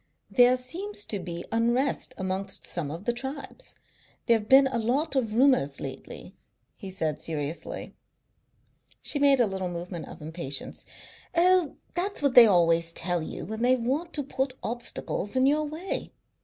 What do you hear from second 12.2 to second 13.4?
what they always tell